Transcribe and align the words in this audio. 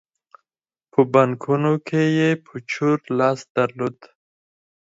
په 0.91 0.99
بانکونو 1.13 1.73
کې 1.87 2.01
یې 2.17 2.29
په 2.45 2.53
چور 2.71 2.97
لاس 3.19 3.39
درلود. 3.55 3.97